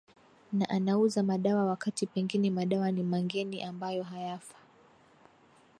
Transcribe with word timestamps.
na 0.53 0.69
anauza 0.69 1.23
madawa 1.23 1.65
wakati 1.65 2.07
pengine 2.07 2.49
madawa 2.49 2.91
ni 2.91 3.03
mangeni 3.03 3.63
ambayo 3.63 4.03
hayafa 4.03 4.55